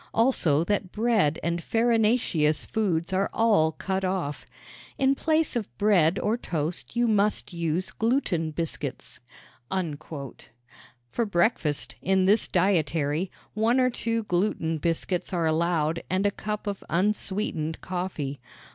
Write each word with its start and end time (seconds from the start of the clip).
Also 0.15 0.63
that 0.63 0.91
bread 0.91 1.37
and 1.43 1.61
farinaceous 1.61 2.65
foods 2.65 3.13
are 3.13 3.29
all 3.31 3.71
cut 3.73 4.03
off. 4.03 4.47
In 4.97 5.13
place 5.13 5.55
of 5.55 5.67
bread 5.77 6.17
or 6.17 6.37
toast 6.37 6.95
you 6.95 7.07
must 7.07 7.53
use 7.53 7.91
gluten 7.91 8.49
biscuits." 8.49 9.19
For 11.11 11.25
breakfast, 11.27 11.97
in 12.01 12.25
this 12.25 12.47
dietary, 12.47 13.29
one 13.53 13.79
or 13.79 13.91
two 13.91 14.23
gluten 14.23 14.79
biscuits 14.79 15.33
are 15.33 15.45
allowed 15.45 16.01
and 16.09 16.25
a 16.25 16.31
cup 16.31 16.65
of 16.65 16.83
unsweetened 16.89 17.79
coffee. 17.81 18.39